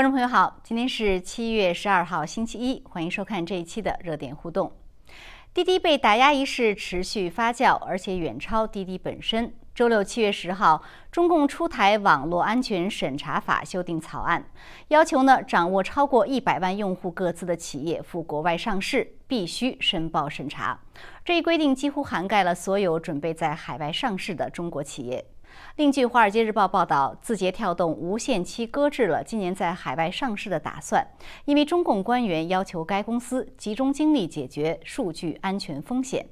[0.00, 4.72] 观众朋友好，今天是七月十二号星期一，欢迎收看这一期的热点互动。
[5.52, 9.52] 滴滴被打压一事持续发酵，而且远超滴滴本身。
[9.74, 10.82] 周六七月十号，
[11.12, 14.46] 中共出台《网络安全审查法》修订草案，
[14.88, 20.80] 要求呢掌握超过一百万用户各自的企业赴国外上市必须申报审查。
[21.22, 25.26] 这一规定几乎涵盖了所有准备在海外上市的中国企业。
[25.76, 31.06] 另据《华尔街日报》报道，字节跳动无限期搁置了今年在海外上市的打算，
[31.46, 36.26] 因为中共官员要求该公司集中精力解决数据安全风险。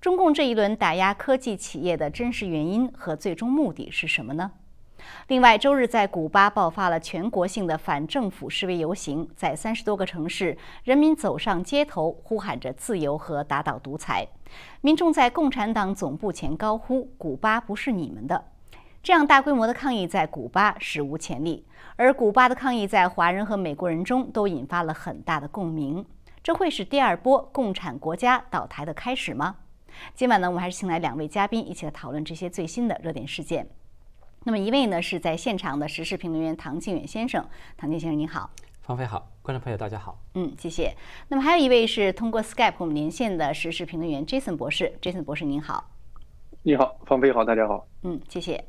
[0.00, 4.52] 中共这一轮打压科技企业的真实原因和最终目的是什么呢？
[5.28, 14.26] 另外，周日在古巴爆发了全国性的反政府示威游行，在三十多个城市，人民走上街头，呼喊着自由和打倒独裁。
[14.82, 18.44] 民众在共产党总部前高呼“古巴不是你们的”。
[19.04, 26.02] 这样大规模的抗议在古巴史无前例，而古巴的抗议在华人和美国人中都引发了很大的共鸣。
[26.42, 29.56] 这会是第二波共产国家倒台的开始吗？
[30.14, 33.68] 今晚呢，我们还是请来两位嘉宾一起来讨论这些最新的热点事件。
[34.44, 38.48] 那么一位呢是在现场的时事评论员唐靖远先生，唐靖先生您好，
[38.80, 40.96] 方飞好，观众朋友大家好，嗯，谢谢。
[41.28, 45.90] 那么还有一位是通过 Skype 我们连线的时事评论员 Jason 博士，Jason 博士您好，
[46.62, 48.62] 你好，方飞好，大家好，嗯，谢谢。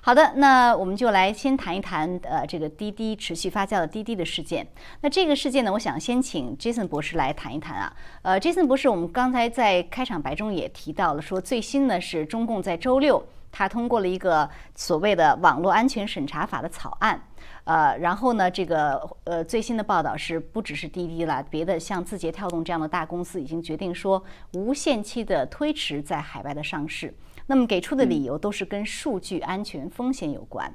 [0.00, 4.64] 好的，那我们就来先谈一谈呃这个滴滴持续发酵的滴滴的事件。
[5.00, 7.92] 那这个事件呢，我想先请 Jason 博士来谈一谈啊。
[8.22, 13.20] 呃，Jason 博士，我们刚才在开场白中也提到了，说最新呢是中共在周六
[13.50, 17.20] 他通过了一个所谓的网络安全审查法的草案。
[17.64, 27.12] 呃，然后呢，这个呃最新的报道是，不只是滴滴了，别的像字节跳动这样的大公司已经决定说无限期的推迟在海外的上市。
[27.48, 30.74] 那么给出的理由都是跟数据安全风险有关。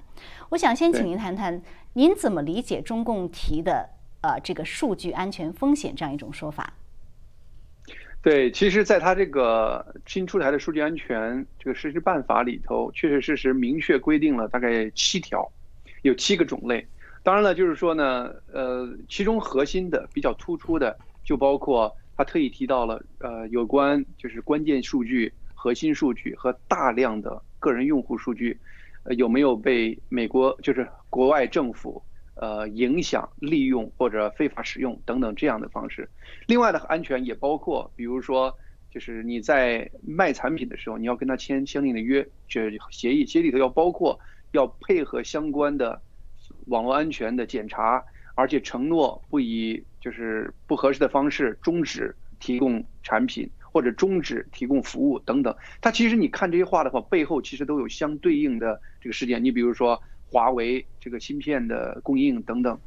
[0.50, 1.62] 我想先请您谈谈，
[1.94, 3.90] 您怎么理解中共提的
[4.22, 6.74] 呃这个数据安全风险这样一种说法？
[8.22, 15.52] 对，其实，在他这个新出台的数据安全这个实施办法里头，确确实实明确规定了大概七条，
[16.04, 16.88] 有七个种类。
[17.24, 25.34] 当然了，就是说呢，呃，其中核心的比较突出的，就包括他特意提到了呃有关就是关键数据。
[25.62, 28.60] 核心数据和大量的个人用户数据，
[29.04, 32.02] 呃，有没有被美国就是国外政府
[32.34, 36.10] 呃影响、利用或者非法使用等等这样的方式？
[36.48, 38.58] 另外的安全也包括，比如说，
[38.90, 44.20] 就是你在卖产品的时候，你要跟他签相应的约，这协议，协议里头要包括
[44.54, 46.02] 要配合相关的
[46.66, 53.48] 网络安全的检查，而且承诺不以就是不合适的方式终止提供产品。
[53.72, 59.44] 或者终止提供服务等等，它其实你看这些话的话，背后其实都有相对应的这个事件。
[59.44, 62.78] 你比如说华为这个芯片的供应等等，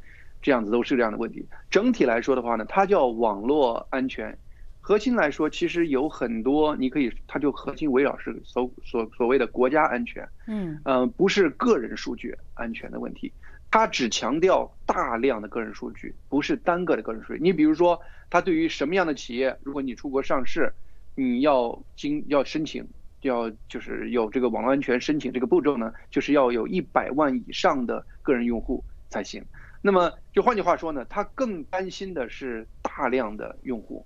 [0.41, 1.45] 这样子都是这样的问题。
[1.69, 4.37] 整体来说的话呢，它叫网络安全，
[4.79, 13.31] 核心来说其实有很多，你可以它就核心围绕是所所所谓的国家安全，嗯嗯，不是个人数据安全的问题。
[13.75, 17.39] 他只强调大量的个人数据，不是单个的个人数据。
[17.41, 17.99] 你比如说，
[18.29, 20.71] 他对于什么样的企业，如果你出国上市，
[21.13, 22.87] 你要经要申请，
[23.19, 29.43] 要就是有这个网络安全申请这个步骤呢，就是要有一百万以上的个人用户才行。
[29.81, 34.05] 那么就换句话说呢，他更担心的是大量的用户。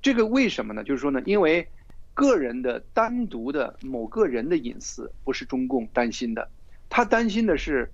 [0.00, 0.84] 这个为什么呢？
[0.84, 1.66] 就是说呢，因为
[2.14, 6.48] 个人的单独的某个人的隐私不是中共担心的，
[6.88, 7.90] 他担心的是。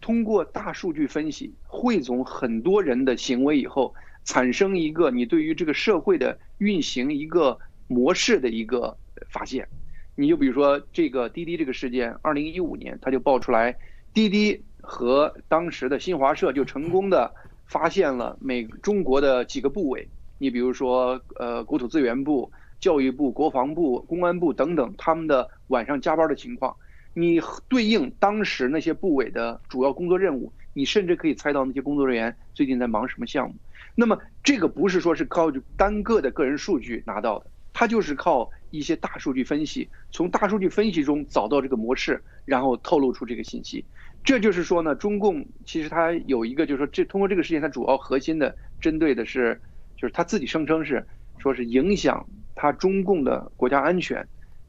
[0.00, 3.94] 通过大数据分析，汇总很多人的行为以后，
[4.24, 8.96] 产生一个你对于这个社会的运行一个模式的一个
[9.28, 9.68] 发现。
[10.14, 13.76] 你就比如说这个滴滴这个事件，二零一五年他就爆出来，
[14.12, 17.32] 滴滴和当时的新华社就成功的
[17.66, 26.76] 发现了美中国的几个部委，你比如说呃国土资源部、教育部、国防部、公安部等等，他们的晚上加班的情况。
[27.18, 33.56] 你对应当时那些部委的主要工作任务，你甚至可以猜到那些工作人员最近在忙什么项目。
[33.96, 43.84] 那么这个不是说是靠单个的个人数据拿到的，它就是靠一些大数据分析，从大数据分析中找到这个模式，然后透露出这个信息。
[44.22, 49.60] 这就是说呢，中共其实它有一个，就是说这通过这个事件，它主要核心的针对的是，
[49.96, 51.04] 就是他自己声称是
[51.38, 52.24] 说是影响
[52.54, 54.28] 他中共的国家安全。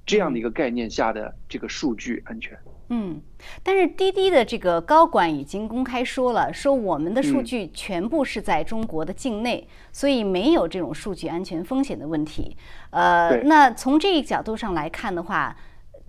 [0.10, 2.58] 这样的一个概念下的这个数据安全，
[2.88, 3.22] 嗯，
[3.62, 12.58] 但是滴滴的这个高管已经公开说了，说我们的数据全部是在中国的境内，所以没有这种数据安全风险的问题。
[12.90, 15.56] 呃，那从这一角度上来看的话，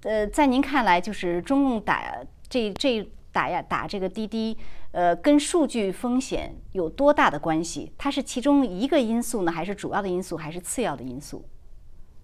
[0.04, 2.02] 呃，在您看来，就是中共打
[2.48, 4.56] 这这打呀打这个滴滴，
[4.92, 7.92] 呃，跟数据风险有多大的关系？
[7.98, 11.44] 它是其中一个因素呢，还是主要的因素，还是次要的因素？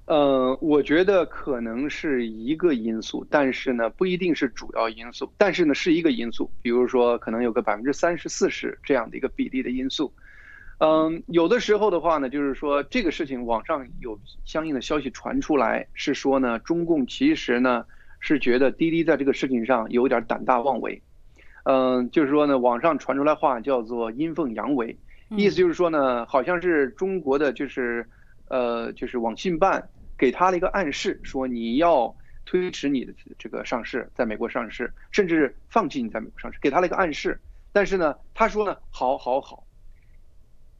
[0.06, 6.48] 呃，我觉得可能是一个因素，但是呢，不一定是主要因素，但是呢，是一个因素。
[6.62, 10.12] 比如说，可能有个百分之三十、四十这样的一个比例的因素。
[10.78, 17.84] 嗯，有的时候的话呢，就是说这个事情网上有相应的消息传出来，是说呢，中共其实呢
[18.20, 21.02] 是觉得滴滴在这个事情上有点胆大妄为。
[21.64, 24.96] 嗯，就是说呢，网上传出来话叫做阴奉阳违，
[25.30, 28.06] 意思就是说呢，好像是中国的就是
[28.48, 29.88] 呃就是网信办
[30.18, 32.14] 给他了一个暗示，说你要
[32.44, 37.40] 推迟你的这个上市，在美国上市，甚至放弃你在美国上市，给他了一个暗示。
[37.72, 39.64] 但是呢，他说呢，好好好。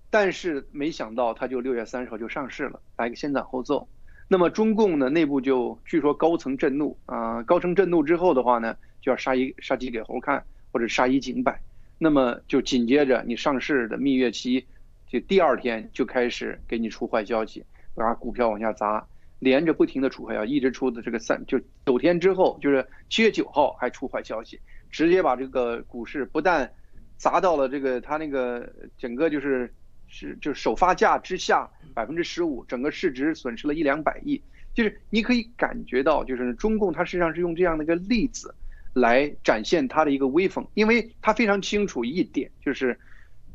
[0.08, 3.86] 但是没想到，他就六月三十号就上市了，来个先斩后奏。
[4.28, 10.42] 那么中共呢内部就据说高层震怒啊，高层震怒之后的话呢，就要杀一杀鸡给猴看，
[10.72, 11.60] 或者杀一儆百。
[11.98, 14.66] 那么就紧接着你上市的蜜月期，
[15.08, 19.06] 就第二天就开始给你出坏消息，把股票往下砸，
[19.38, 24.60] 连着不停的出坏消息，一直出的这个三就九天之后，就是七月九号还出坏消息，
[24.90, 26.70] 直接把这个股市不但
[27.16, 29.72] 砸到了这个他那个整个就是。
[30.08, 34.40] 是，就是首发价之下百分之十五，整个市值损失了一两百亿。
[34.72, 38.54] 就是你可以感觉到，就是中共它实际上是用这样的一个例子
[38.92, 42.96] 来展现它的一个威风，因为它非常清楚一点，就是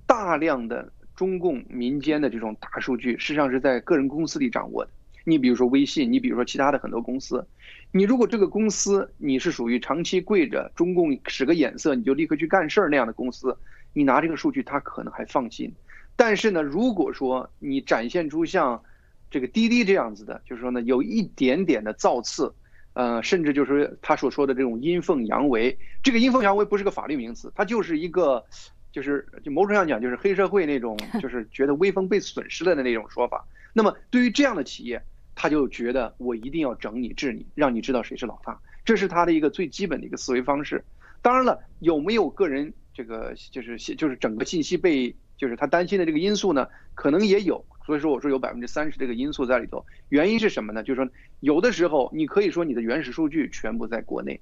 [0.06, 4.92] 大量的中共民间的这种大数据实际上是在个人公司里掌握的。
[5.24, 7.46] 你比如说微信，你比如说其他的很多公司，
[7.92, 13.58] 你如果这个公司你是属于长期跪着中共使个眼色你就立刻去干事儿那样的公司，
[13.94, 15.74] 你拿这个数据，他可能还放心。
[16.16, 18.84] 但是呢，如果说你展现出像
[19.30, 22.54] 这个滴滴这样子的，就是说呢，有一点点的造次，
[22.94, 28.44] 呃，甚至就是他所说的这种阴奉阳违，这个阴奉阳违不是个法律名词，它就是一个，
[28.92, 33.46] 就是就某种上讲就是黑社会那种，就是觉得威风被损失了的那种说法。
[33.74, 35.02] 那么对于这样的企业，
[35.42, 40.86] 他就觉得我一定要整你治你，让你知道谁是老大，这是他的一个最基本的一个思维方式。
[41.24, 45.16] 当然了，有没有个人这个就是就是整个信息被。
[45.38, 49.84] 就是他担心的这个因素呢，可能也有，所以说我说有百分之三十这个因素在里头。
[50.10, 50.84] 原因是什么呢？
[50.84, 54.40] 就是说有的时候你可以说你的原始数据全部在国内，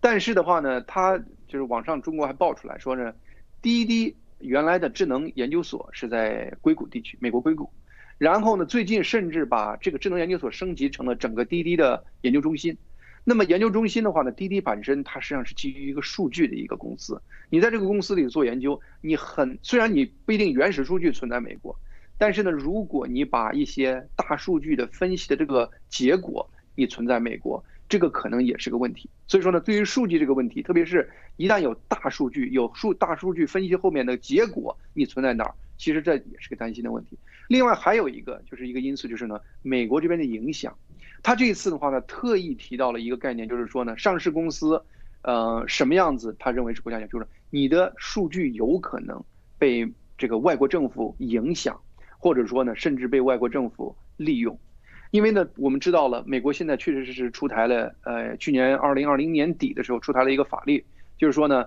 [0.00, 3.12] 但是的话呢，他就是网上中国还爆出来说呢，
[3.60, 7.68] 滴滴原来的智能研究所是在硅谷地区，美国硅谷，
[8.18, 12.76] 然后呢，最近甚至把这个智能研究所升级成了整个滴滴的研究中心。
[13.24, 17.20] 那么研究中心的话呢，滴滴本身它实际上是基于一个数据的一个公司。
[17.50, 21.76] 你在这个公司里做研究，你很虽然你不一定原始数据存在美国，
[22.16, 29.10] 但是呢，如果你把一些大数据的分析的这个结果你存在美国，这个可能也是个问题。
[29.26, 37.18] 所以说呢，对于数据这个问题，特别是一旦有大数据、有数大数据分析后面的结果你存在哪儿，其实这也是个担心的问题。
[37.48, 40.76] 另外还有一个就是一个因素就是呢，美国这边的影响。
[41.22, 44.82] 他这一次的话呢，特意提到了一个概念，就是说呢，上市公司，
[45.22, 46.34] 呃，什么样子？
[46.38, 49.24] 他认为是国家就是你的数据有可能
[49.58, 49.88] 被
[50.18, 51.80] 这个外国政府影响，
[52.18, 54.58] 或者说呢，甚至被外国政府利用。
[55.10, 60.84] 因为呢，我们知道了，美国现在确实是出台了，呃，去年二零二零年底的时候出台了一个法律，
[61.16, 61.66] 就是说呢。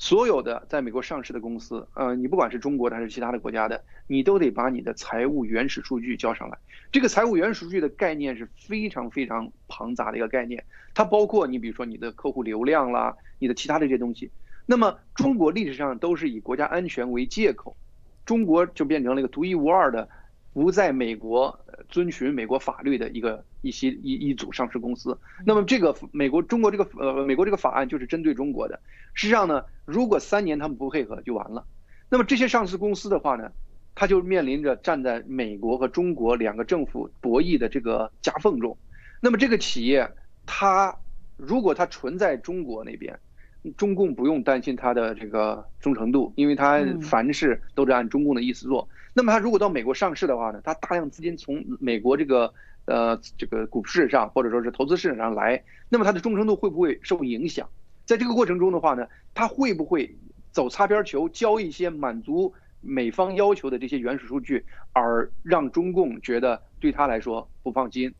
[0.00, 6.56] 所有的在美国上市的公司，呃，你不管是中国的还是其他的国家的，你都得把你的财务原始数据交上来。
[6.90, 10.64] 这个财务原始数据的概念是非常非常庞杂的一个概念，
[10.94, 14.30] 它包括你比如说你的客户流量啦，你的其他的这些东西。
[14.64, 17.76] 那么中国历史上都是以国家安全为借口，
[18.24, 20.08] 中国就变成了一个独一无二的。
[20.52, 25.16] 不在美国遵循美国法律的一个一些一一组上市公司，
[25.46, 28.80] 那么这个美国中国这个呃美国这个法案就是针对中国的。
[29.14, 31.64] 实际上呢，如果三年他们不配合就完了。
[32.08, 33.50] 那么这些上市公司的话呢，
[33.94, 38.76] 它就面临着站在美国和中国两个政府博弈的这个夹缝中。
[39.20, 40.08] 那么这个企业
[40.46, 40.94] 它
[41.36, 43.18] 如果它存在中国那边。
[43.76, 48.88] 中共不用担心它的这个忠诚度，因为它凡事都是按中共的意思做。
[49.12, 52.52] 那么它如果到美国上市的话呢，它大量资金从美国这个
[52.84, 57.68] 呃这个股市上或者说是投资市场上来，那么它的忠诚度会不会受影响？
[58.04, 60.16] 在这个过程中的话呢，它会不会
[60.52, 68.12] 走擦边球，交一些满足美方要求的这些原始数据，而让中共觉得对他来说不放心？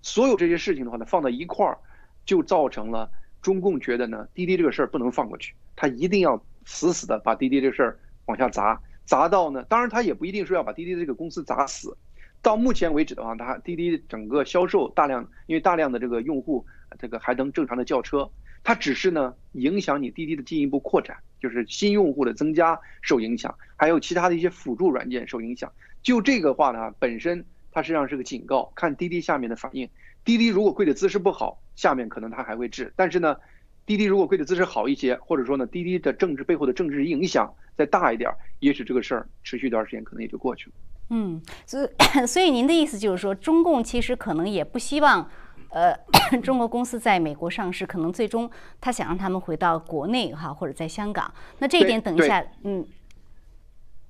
[0.00, 1.78] 所有这些事情的话呢，放到一块儿，
[2.24, 3.10] 就造成了。
[3.40, 11.96] 中共觉得呢，滴滴这个事儿不能放过去，他一定要死死的把滴滴这个事儿往下砸，砸到呢，当然他也不一定说要把滴滴这个公司砸死。
[12.40, 16.66] 到目前为止的话，他滴滴整个销售大量，因为大量的这个用户，
[16.98, 18.28] 这个还能正常的叫车，
[18.64, 25.70] 它只是呢影响你滴滴的进一步扩展，就是新用户的增加受影响，还有其他的一些辅助软件受影响。
[26.02, 29.88] 就这个话呢，本身它实际上是个警告，看滴滴下面的反应。
[30.24, 33.36] 滴滴如果跪的姿势不好，下面可能它还会治，但是呢，
[33.84, 40.76] 滴滴如果贵的姿势好一些，或者说呢，滴滴的政治背后的政治影响再大一点，也许这个事儿持续一段时间可能也就过去了。
[41.10, 41.88] 嗯，所以
[42.26, 45.28] 所以您的意思就是说，中共其实可能也不希望，
[45.70, 45.94] 呃，
[46.42, 51.32] 中国公司在美国上市，可能最终他想让他们回到国内哈，或者在香港。
[51.58, 52.86] 那这一点等一下，嗯，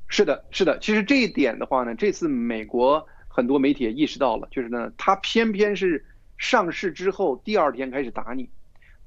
[0.07, 0.79] 是的，是的。
[0.79, 6.05] 其实这一点的话呢，这次美国很多媒体也意识到了，就是呢，他偏偏是
[6.37, 8.49] 上市之后第二天开始打你，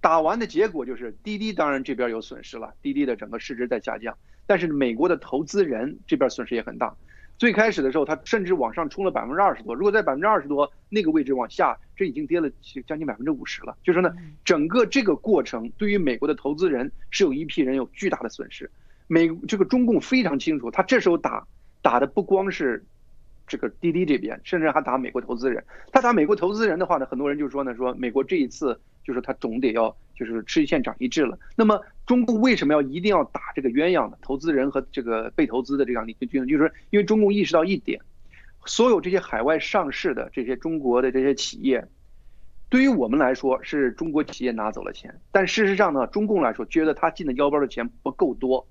[0.05, 6.95] 打完的结果就是滴滴当然这边有损失了，滴滴的整个市值在下降，但是美国的投资人这边损失也很大。
[7.39, 9.73] 最开始的时候，它甚至往上冲了百分之二十多。
[9.73, 12.47] 如果在百分之二十多那个位置往下，这已经跌了
[12.85, 13.75] 将近百分之五十了。
[13.83, 18.69] 就说呢，整个这个过程对于美国的投资人是有一批人有巨大的损失。
[19.07, 21.47] 美这个中共非常清楚，他这时候打
[21.81, 22.85] 打的不光是
[23.47, 25.63] 这个滴滴这边，甚至还打美国投资人。
[25.91, 31.37] 他打美国投资人的话呢，很多人就说呢，说美国这一次就是他总得要就是吃一堑长一智了。
[31.55, 31.81] 那么。
[32.05, 34.17] 中共为什么要一定要打这个鸳鸯呢？
[34.21, 37.99] 投资人和这个被投资的这样的一个军，就是因为中共意识到一点，
[38.67, 41.83] 所有这些海外上市的这些中国的这些企业，
[42.69, 48.67] 对于我们来说是中国企业拿走了钱，但事实上呢，中共来说觉得他进的腰包的钱不够多，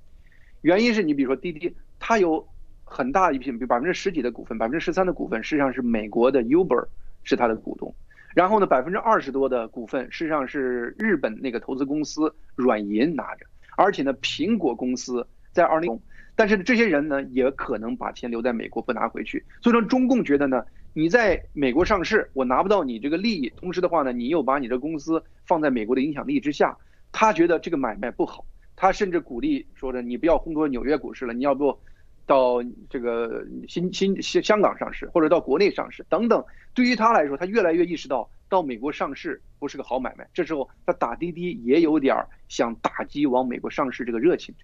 [0.61, 2.47] 原因是你比如说滴滴，它有
[2.85, 6.87] 很大一批，比如百分之十几的股份，百分之十三的股份实际上是美国的 Uber
[7.23, 7.93] 是它的股东。
[8.35, 15.97] 然后呢，百分之二十多的股份实际上是日本那个投资公司软银拿着，而且呢，苹果公司在二零，
[16.35, 20.65] 但是这些人呢也可能把钱留在美国不拿回去，所以说中共觉得呢，
[20.95, 26.77] 你在美国上市，我拿不到你这个利益，同时的话呢，你又把你的公司放在美国的影响力之下，
[27.13, 31.79] 他觉得这个买卖不好，他甚至鼓励说的你不要烘托纽约股市了，你要不。
[32.27, 40.29] 到这个新新香香港上市，或者到国内上市等等，对于他来说，他越来越意识到到美国上市不是个好买卖。
[40.33, 42.17] 这时候，他打滴滴也有点
[42.49, 44.55] 想打击往美国上市这个热情，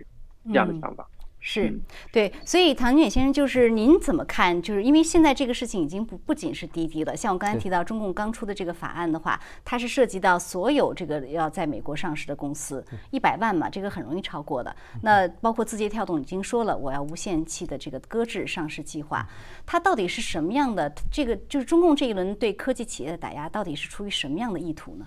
[0.47, 1.09] 这样的想法。
[1.43, 1.81] 是
[2.13, 4.61] 对，所以唐军先生，就是您怎么看？
[4.61, 14.77] 就是因为现在这个事情已经不不仅是滴滴了，像我刚才提到中共刚出的这个法案的话，它是涉及到所有这个要在美国上市的公司，一百万嘛，这个很容易超过的。
[15.03, 19.27] 那包括字节跳动已经说了，我要无限期的这个搁置上市计划，
[19.65, 20.93] 它到底是什么样的？
[21.11, 25.07] 这个就是中共这一轮对科技企业的打压，到底是出于什么样的意图呢？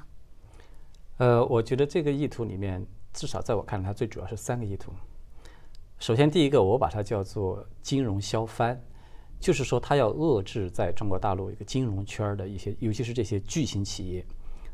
[1.17, 4.91] 呃，我觉得这个意图里面，至少在我看来，它最主要是三个意图。
[6.03, 8.77] 首先，第一个我把它叫做金融削藩，
[9.39, 14.25] 就是说它要遏制在中国大陆一个金融圈的一些，尤其是这些巨型企业，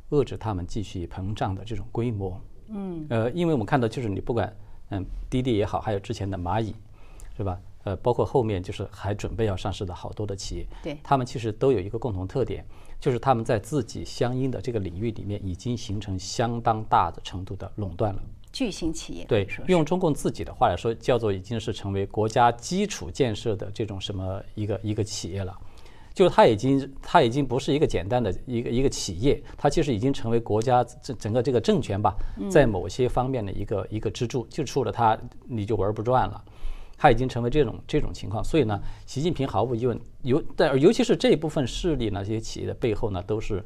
[0.09, 2.41] 遏制他们继续膨胀的这种规模。
[2.69, 4.51] 嗯，呃，因为我们看到，就是你不管
[4.89, 6.73] 嗯滴滴也好，还有之前的蚂蚁，
[7.37, 7.61] 是吧？
[7.83, 12.65] 呃，包括后面就是还准备要上市的好多的企业，对，他们其实都有一个共同特点，
[12.99, 18.21] 就是他们在自己相应的这个领域里面已经形成相当大的程度的垄断了。
[18.59, 25.57] 巨型企业对，用中共自己的话来说，叫做已经是成为国家基础建设的这种什么一个一个企业了，
[26.13, 32.13] 就是它已经它已经不是一个简单的一个一个企业，它其实已经成为国家整整个这个政权吧，
[32.51, 36.43] 在某些方面的一个一个支柱，就除了它你就玩不转了，
[36.97, 43.63] 它已经成为这种这种情况，所以呢，习近平毫无疑问尤但尤其是这一部分势力呢，这些企业的背后呢，都是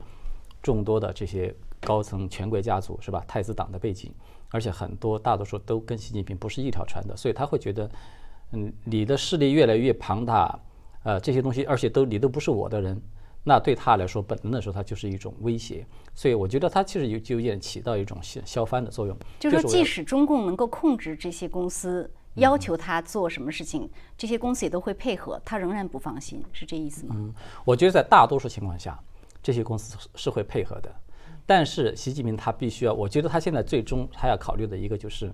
[0.61, 3.25] 众多的这些高层权贵家族是吧？
[3.27, 4.13] 太子党的背景。
[4.53, 7.89] 而且很多大多数都跟习近平不是一条船的，所以他会觉得，
[8.51, 10.59] 嗯，你的势力越来越庞大，
[11.01, 13.01] 呃，这些东西，而且都你都不是我的人，
[13.43, 15.83] 那对他来说，本能的时候，他就是一种威胁。
[16.13, 19.17] 所以我觉得他其实有就有点起到一种消消翻的作用。
[19.39, 27.15] 就是说，即使中共能够控制这些公司，要求他做什么事情，这些公司也都会配合，他仍然不放心，是这意思吗？
[27.17, 27.33] 嗯，
[27.65, 28.97] 我觉得在大多数情况下，
[29.41, 30.93] 这些公司是会配合的。
[31.45, 35.31] 但是习近平他必须要，我觉得他现在最终他要考虑的一个就是，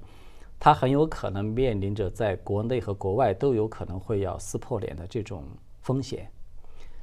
[0.60, 5.44] 他很有可能面临着在国内和国外都有可能会要撕破脸的这种
[5.82, 6.30] 风险。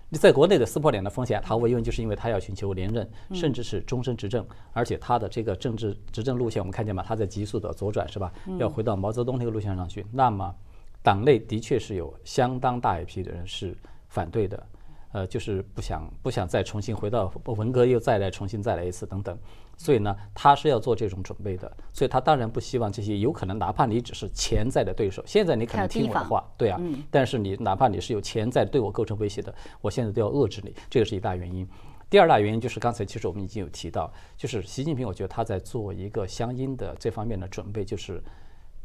[0.08, 8.32] 你在国内的撕破脸的风险，毫无疑问就是因为他要寻求连任，甚至是终身执政，而且他的这个政治执政路线，我们看见嘛，他在急速的左转，是吧？
[8.58, 10.06] 要回到毛泽东那个路线上去。
[10.12, 10.54] 那么，
[11.02, 13.76] 党内的确是有相当大一批的人是
[14.08, 14.64] 反对的。
[15.12, 19.38] 呃，就是不想不想再重新回到文革，又再来重新再来一次等等，
[19.76, 31.66] 所以呢，他是要做这种准备的，所以他当然不希望这些有可能，哪怕你只是潜在的对手，现在你可能听我的话，对啊，但是你哪怕你是有潜在对我构成威胁的，我现在都要遏制你，这个是一大原因。
[32.08, 38.22] 第二大原因就是刚才其实我们已经有提到，就是习近平，我觉得他在做一个相应的这方面的准备，就是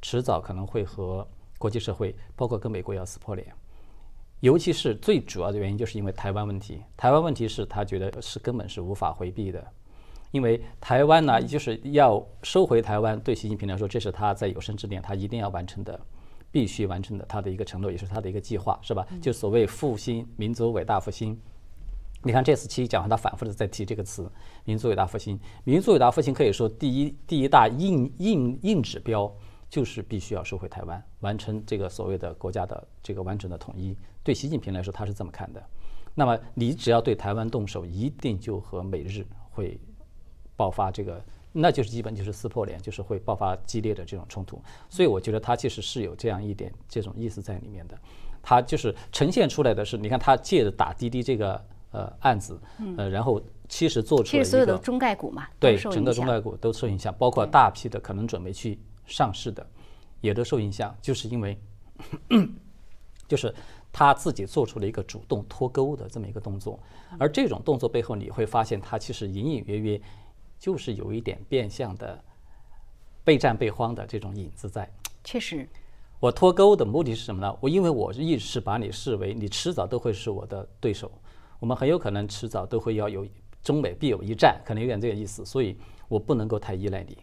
[0.01, 1.27] 迟早可能会和
[1.59, 3.53] 国际社会，包括跟美国要撕破脸。
[4.41, 6.81] 尤其是最主要的原因，就是因为台湾问题。
[6.97, 9.63] 台湾问题是他觉得是根本是无法回避的，
[10.31, 15.99] 因为台湾呢，就是要收回台湾，对习近平来说，这是他在有生之年他一定要完成的，
[16.51, 19.05] 必须完成的他的一个承诺，也是他的一个计划，是吧？
[19.21, 21.39] 就所谓复兴民族伟大复兴。
[22.23, 24.31] 你看这次七一讲话，他反复的在提这个词
[24.65, 25.39] “民族伟大复兴”。
[25.65, 29.31] 民族伟大复兴可以说第一第一大硬硬硬指标
[29.69, 33.95] 就是必须要收回台湾，完成这个所谓的国家的这个完整的统一。
[34.23, 35.63] 对习近平来说，他是这么看的。
[36.13, 39.79] 那么你只要对台湾动手，一定就和美日会
[40.57, 41.23] 爆发这个，
[41.53, 44.61] 那就是基本就是撕破脸，就是会爆发激烈的这种冲突。
[44.89, 47.97] 所以我觉得他其实是有这样一点这种意思在里面的。
[48.43, 52.59] 他就是呈现出来的是，你看他借着打滴滴这个呃案子，
[52.97, 59.65] 呃，然后其实做出了一个所有的中概股嘛，对整个中概股都受影响，包括大批的可能准备去上市的
[60.19, 61.57] 也都受影响，就是因为
[63.29, 63.55] 就是。
[63.91, 66.79] 他自己做出了一个主动脱钩的这么一个动作，
[67.19, 70.01] 而这种动作背后，你会发现他其实隐隐约约
[70.57, 72.23] 就是有一点变相的
[73.23, 74.89] 备战备荒的这种影子在。
[75.23, 75.67] 确实，
[76.19, 77.57] 我脱钩的目的是什么呢？
[77.59, 81.11] 我因为我一直是把你视为你迟早都会是我的对手，
[81.59, 83.27] 我们很有可能迟早都会要有
[83.61, 87.17] 中美必有一战，可能有点这个意思，所以我不能够太依赖你。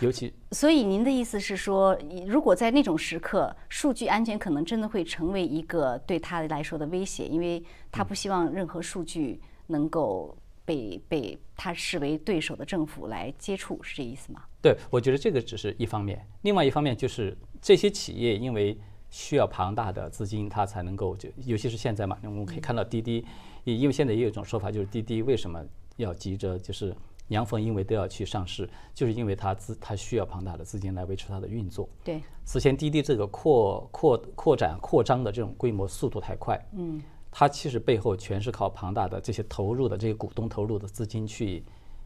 [0.00, 14.44] 尤其，所以您的意思是说，如果在那种时刻，数据安全可能真的会成为一个对他来说的威胁，因为他不希望任何数据能够被被他视为对手的政府来接触，是这意思吗？
[14.62, 18.78] 对，我觉得这个只是一方面，另外一方面就是这些企业因为
[19.10, 23.26] 需要庞大的资金，它才能够就，尤其是现在嘛，我们可以看到滴滴，
[23.64, 25.60] 因为现在也有一种说法，就是滴滴为什么
[25.96, 26.94] 要急着就是。
[27.28, 31.88] 阳奉阴违都要去上市，就是因为它资它需要庞大的资金来维持它的运作。
[32.02, 41.62] 对，此前滴滴这个扩扩扩展扩张的这种规模速度太快，嗯，它其实背后全是靠庞大的这些投入的这些股东投入的资金去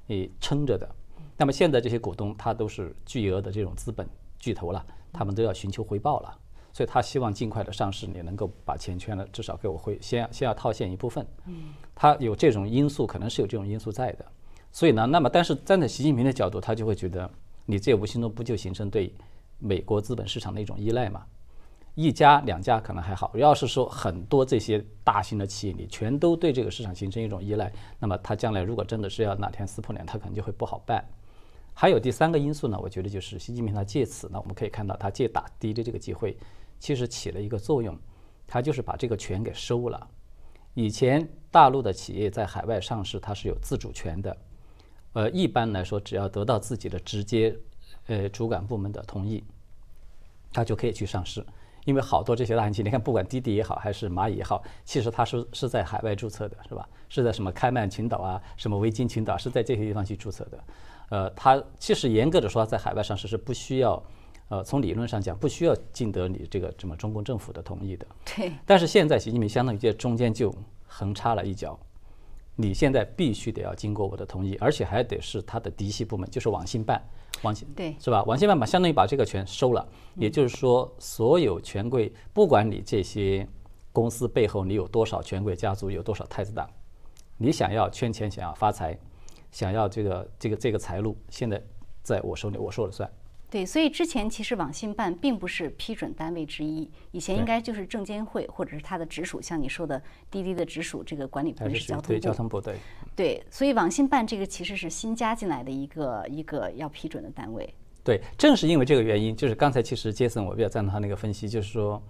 [0.08, 0.88] 诶撑着的。
[1.36, 4.08] 那么现在这些股东他都是巨额的这种资本
[4.38, 6.38] 巨头了，他们都要寻求回报了，
[6.72, 11.26] 所以他希望尽快的上市，你能够把钱圈了，至少给我回先先要套现一部分。
[11.46, 14.26] 嗯，他有这种因素，可能是有这种因素在的。
[14.72, 17.30] 所以呢，那么但是站在习近平的角度，他就会觉得，
[17.66, 19.14] 你这无形中不就形成对
[19.58, 21.24] 美国资本市场的一种依赖嘛？
[21.94, 31.04] 一家两家可能还好，要是说很多这些大型的企业，你全都对这个市场形成一种依赖，那么他将来如果真的是要哪天撕破脸，他可能就会不好办。
[31.74, 36.34] 还有第三个因素呢，我觉得就是习近平他借此呢，我们可以看到他借打滴滴这个机会，
[36.78, 37.94] 其实起了一个作用，
[38.46, 40.08] 他就是把这个权给收了。
[40.72, 44.34] 以前大陆的企业在海外上市，它是有自主权的。
[45.12, 47.56] 呃，一般来说，只要得到自己的直接，
[48.06, 49.42] 呃，主管部门的同意，
[50.52, 51.44] 他就可以去上市。
[51.84, 56.88] 因为好多这些大型企业，你看，不管滴滴也好，还是蚂蚁也好，其实它是是在海外注册的，是吧？
[57.08, 60.64] 是在什么开曼群岛啊，什么维京群岛，是在这些地方去注册的。
[61.08, 64.00] 呃，它其实严格的说，在海外上市是不需要，
[64.48, 68.06] 呃，从理论上讲，不需要经得你这个什么中共政府的同意的。
[68.24, 68.52] 对。
[68.64, 70.54] 但是现在习近平相当于在中间就
[70.86, 71.76] 横插了一脚。
[72.54, 77.02] 你现在必须得要经过我的同意，而且还得是他的嫡系部门，就是网信办，
[77.42, 78.22] 网信对是吧？
[78.24, 79.86] 网信办把相当于把这个权收了，
[80.16, 83.46] 也就是说，所有权贵，不管你这些
[83.90, 86.68] 公司背后你有多少权贵家族，有多少太子党，
[87.38, 88.98] 你想要圈钱，想要发财，
[89.50, 91.62] 想要这个这个这个财路，现在
[92.02, 93.10] 在我手里，我说了算。
[93.52, 102.08] 对，所以之前其实网信办并不是批准单位之一，以前应该就是证监会或者是它的直属，像你说的滴滴的直属这个管理部门是交通部。
[102.08, 102.76] 对，交通部对。
[103.14, 107.74] 对，所以网信办这个其实是新加进来的一个一个要批准的单位。
[108.02, 112.02] 对，正是因为这个原因，就是刚才其实杰森我比较赞同他那个分析，就是说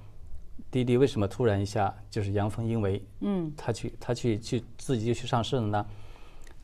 [0.71, 5.85] 滴滴为什么突然一下就是阳奉阴违，嗯，他去他去去自己就去上市了呢？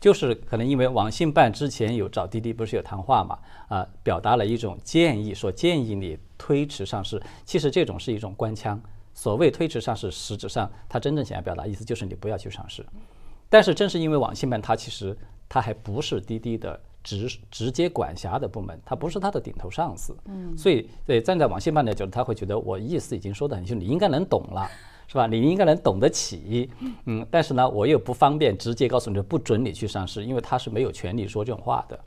[0.00, 3.38] 就是可能因为网信办之前有找滴滴，不是有谈话嘛？
[3.68, 7.20] 啊，表达了一种建议，说建议你推迟上市。
[7.44, 8.80] 其实这种是一种官腔。
[9.12, 12.86] 所谓推迟上市，实质上他真正想要表达意思就是你不要去上市。
[13.48, 15.16] 但是正是因为网信办它其实
[15.48, 20.16] 它还不是滴滴的直直接管辖的部门，它不是它的顶头上司。
[20.26, 20.56] 嗯。
[20.56, 24.70] 所以，对站在网信办的角度，他会觉得我意思已经说得很清楚，你应该能懂了。
[25.08, 25.26] 是吧？
[25.26, 26.70] 你应该能懂得起，
[27.06, 31.98] 嗯，但是呢，我又不方便直接告诉你不准你去上市，因为他是没有权利说这种话的。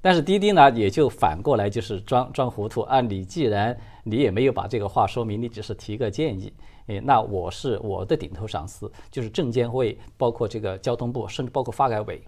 [0.00, 3.00] 但是滴滴呢，也就反过来就是装装糊涂啊！
[3.00, 6.52] 你既然你也没有把这个话说明，你只是提个建议，
[6.86, 12.22] 哎，那我是我的顶头上司，就是证监会，包括这个交通部，甚至包括发改委，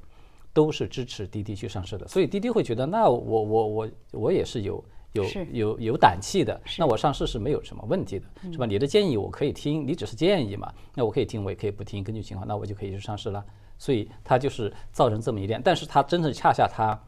[0.52, 2.08] 都是支持滴滴去上市的。
[2.08, 4.82] 所以滴滴会觉得，那我我我我也是有
[5.12, 8.66] 有有有胆气的，那我上市是没有什么问题的，是吧？
[8.66, 13.44] 你的建议我可以听，你只是建议嘛，那我可以听，我也可以不听，根据情况，那我就可以去上市了。
[13.79, 16.99] 所以它就是造成这么一点，但是它真正恰恰它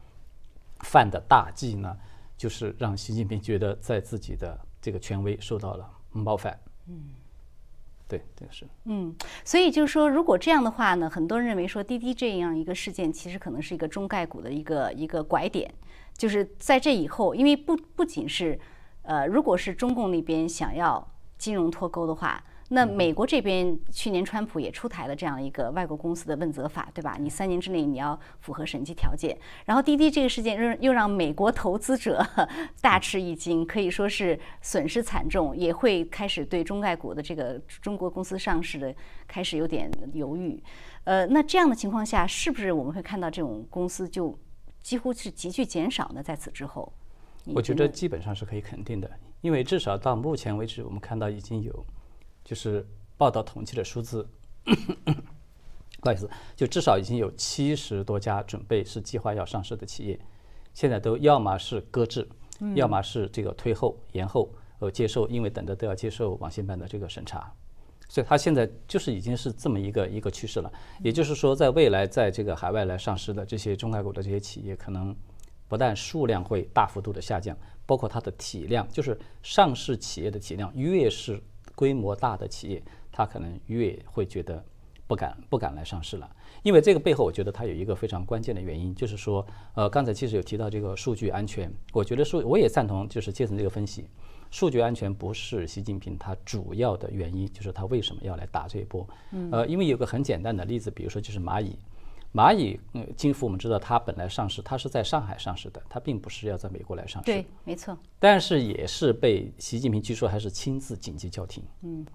[0.79, 1.95] 犯的大忌呢，
[2.37, 6.59] 就是让习近平觉得在自己的这个权威受到了冒犯。
[6.87, 7.09] 嗯。
[8.05, 8.67] 对，这个是。
[8.83, 15.73] 嗯，所以就是说，如果这样的话呢，很多人认为说滴滴这样一个事件，其实可能是一个中概股的一个一个拐点，
[16.17, 18.59] 就是在这以后，因为不不仅是，
[19.03, 21.05] 呃，如果是中共那边想要
[21.37, 22.43] 金融脱钩的话。
[22.69, 27.17] 那美国这边去年川普也出台了这样一个外国公司的问责法，对吧？
[27.19, 29.37] 你三年之内你要符合审计条件。
[29.65, 32.25] 然后滴滴这个事件又又让美国投资者
[32.81, 38.95] 大吃一惊，可以说是损失惨重，也会开始对中概股的这个中国公司上市的
[39.27, 40.59] 开始有点犹豫。
[41.03, 44.35] 呃，那这样的情况下，是不是我们会看到这种公司就
[44.83, 46.21] 几乎是急剧减少呢？
[46.21, 46.93] 在此之后，
[47.45, 49.09] 我觉得基本上是可以肯定的，
[49.41, 51.83] 因为至少到目前为止，我们看到已经有。
[52.45, 54.27] 就是报道统计的数字，
[56.01, 60.19] 不好意思，就至少已经有七十多家准备是计划要上市的企业，
[60.73, 62.27] 现在都要么是搁置，
[62.75, 67.49] 要么是这个推后延后呃接受，因为等着都要接受网信办的这个审查，
[68.13, 70.71] 所以它现在就是已经是这么一个一个趋势了。
[71.01, 75.15] 也就是说，在未来在这个海外来上市的这些中概股的这些企业，可能
[75.67, 81.41] 不但数量会大幅度的下降，包括它的体量，就是上市企业的体量越是。
[81.75, 82.79] 规模大的企业，
[83.11, 84.63] 它可能越会觉得
[85.07, 94.05] 不敢不敢来上市了，因为这个背后，我觉得它有一个非常关键的原因，就是说，呃，刚才其实有提到这个数据安全，我觉得数我也赞同，就是杰森这个分析，
[94.53, 99.03] 数据安全不是习近平他主要的原因，就是他为什么要来打这一波，
[99.51, 101.75] 呃，因为有个很简单的例子，比如说就是蚂蚁。
[102.31, 107.25] 蚂蚁，嗯，金服我们知道，它本来上市，它是在上海上市的，它并不是要在美国来上市。
[107.25, 107.97] 对，没错。
[108.19, 111.63] 但是也是被习近平据说还是亲自紧急叫停。
[111.81, 112.05] 嗯。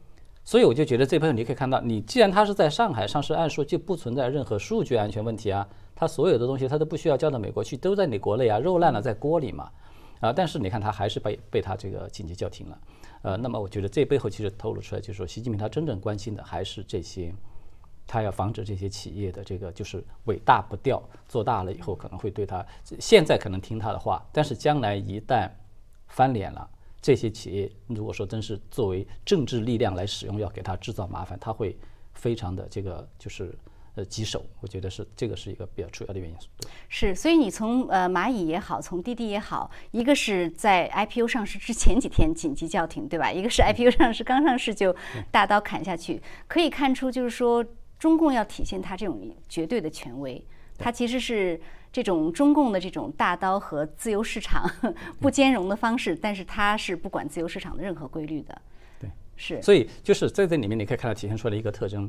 [0.44, 9.68] 所以我就觉得这部分你可以看到，你既然它是在上海上市，按说就不存在任何数据安全问题啊，它所有的东西它都不需要交到美国去，都在你国内啊，肉烂了在锅里嘛。
[10.20, 12.78] 啊，但是你看他还是被被他这个紧急叫停了。
[13.22, 17.34] 呃，那么我觉得这背后其实透露出来，就是说习近平他真正关心的还是这些。
[18.10, 22.66] 他要防止这些企业的这个就是尾大不掉，做大了以后可能会对他
[22.98, 25.46] 现在可能听他的话，但是将来一旦
[26.06, 26.66] 翻脸了，
[27.02, 31.78] 这些企业如果说真是作为政治力量来使用，要给他制造麻烦，他会
[32.14, 33.54] 非常的这个就是
[33.98, 34.44] 呃棘手。
[34.60, 36.36] 我觉得是这个是一个比较主要的原因。
[36.88, 43.30] 是，所以你从呃蚂蚁也好，从滴滴也好，一个是在 IPO 上市之前几天紧急叫停，对吧？
[43.30, 44.94] 一个是 IPO 上市刚上市就
[45.30, 47.64] 大刀砍下去，可以看出就是说。
[47.98, 50.40] 中共要体现它这种绝对的权威，
[50.78, 51.60] 它其实是
[51.92, 54.70] 这种中共的这种大刀和自由市场
[55.20, 58.62] 不兼容的方式，但是它是不管自由市场的任何规律的。
[59.00, 59.60] 对，是。
[59.60, 62.08] 所以就是在这里面，你可以看到体现出来一个特征。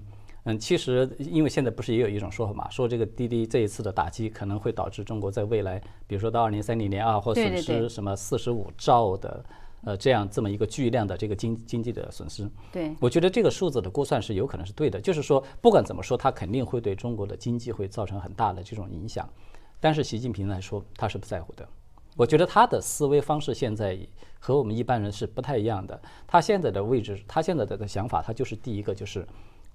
[0.52, 9.44] 嗯，其实因为现在不是也有一种说法嘛，说这个滴滴这一次的打击可能会导致中国在未来，比如说到二零三零年啊，或损失什么四十五兆的。
[9.86, 15.00] 呃，这样这么一个巨量的这个经经济的损失，对我觉得这个数字的估算是有可能是对的。
[15.00, 19.26] 就是说，不管怎么说，它肯定会对中国的经济会造成很大的这种影响。
[19.80, 21.66] 但是习近平来说，他是不在乎的。
[22.18, 23.98] 我觉得他的思维方式现在
[24.38, 25.98] 和我们一般人是不太一样的。
[26.28, 29.26] 他现在的位置，他现在的想法，他就是第一个，就是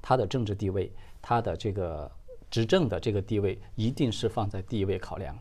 [0.04, 2.10] 他的政治地位，他的这个
[2.50, 5.34] 执政的这个地位，一定是放在第一位考量，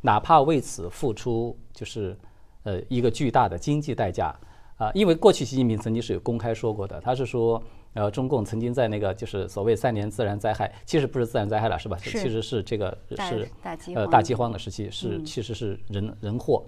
[0.00, 2.18] 哪怕为此付出就是。
[2.64, 4.34] 呃，一个巨大的经济代价
[4.76, 7.62] 啊，因为过去习近平曾经是有公开说过的，他是说，
[7.94, 11.96] 呃，中共曾经在那个就是所谓三年自然灾害，其实不是自然灾害了，是吧？
[12.02, 13.48] 其实是这个是
[13.94, 16.62] 呃大饥荒的时期，是其实是人人祸。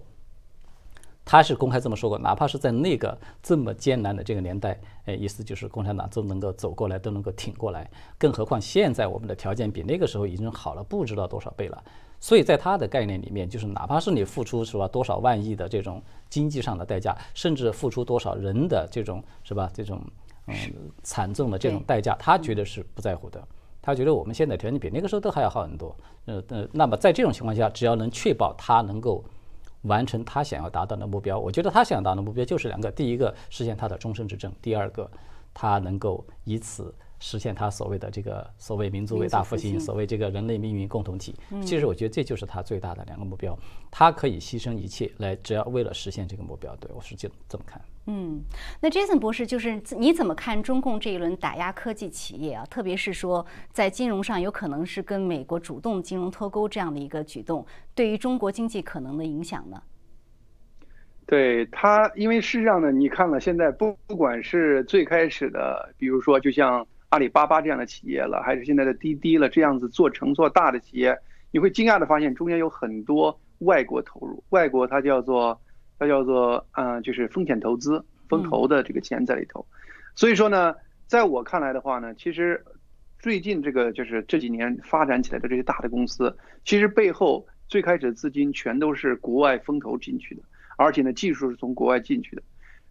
[1.25, 11.83] 他是公开这么说过，哪怕是在那个这么艰难的这个年代，哎，意思就是共产党都能够走过来，都能够挺过来，更何况现在我们的条件比那个时候已经好了不知道多少倍了。
[12.23, 20.03] 所以在他的概念里面，就是哪怕是你付出是吧多少万亿的这种经济上的代价，甚至付出多少人的这种是吧这种
[20.47, 20.55] 嗯
[21.03, 23.43] 惨重的这种代价，他觉得是不在乎的。
[23.81, 25.97] 他觉得我们现在条件比那个时候都还要好很多。
[26.27, 29.25] 呃呃，那么在这种情况下，只要能确保他能够
[29.83, 35.11] 完成他想要达到的目标，我觉得他想达到的目标就是两个：第一个，实现他的终身执政；第二个，
[35.55, 41.37] 他能够以此实现他所谓的这个所谓民族伟大复兴，所谓这个人类命运共同体。
[41.63, 43.57] 其实我觉得这就是他最大的两个目标，
[43.91, 46.75] 他可以牺牲一切来，只要为了实现这个目标。
[46.77, 47.81] 对我是这这么看。
[48.07, 48.41] 嗯，
[48.81, 52.65] 那 Jason 博士就是你怎么看中共这一轮打压科技企业啊？
[52.67, 59.81] 特别是说在金融上有可能是跟美国主动金融脱钩这样的一个举动，对于中国经济可能的影响呢？
[61.27, 71.17] 对他，因为事实上呢，你看了现在不不管是最开始的，比如说就像阿里巴巴这样的企业了，还是现在的滴滴了这样子做成做大的企业，
[71.51, 75.61] 你会惊讶的发现中间有很多外国投入，外国它叫做
[75.99, 79.67] 它叫做嗯，就是风险投资、风投的这个钱在里头。
[80.15, 80.75] 所以说呢，
[81.09, 82.65] 在我看来的话呢，其实
[83.19, 90.43] 最近这个就是这几年发展起来的这些大的公司，其实背后最开始的资金全都是国外风投进去的。
[90.77, 92.43] 而且呢，技术是从国外进去的。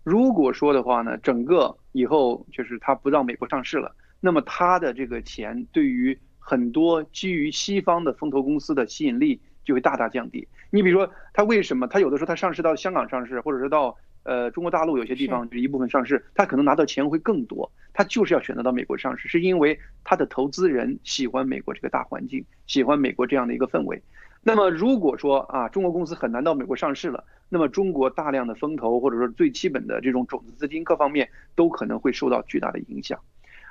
[0.03, 10.47] 如果说的话呢，整个以后就是它不让美国上市了，那么它的这个钱对于很多基于西方的风投公司的吸引力就会大大降低。
[10.71, 17.71] 你比如说，它为什么它有的时候它上市到香港上市，或者是到呃中国大陆有些地方就一部分上市，它可能拿到钱会更多。
[17.93, 24.01] 它就是要选择到美国上市，是因为它的投资人喜欢美国这个大环境，喜欢美国这样的一个氛围。
[24.41, 33.19] 那么如果说啊，中国公司很难到美国上市了，那么中国大量的风投或者说最基本的这种种子资金各方面都可能会受到巨大的影响。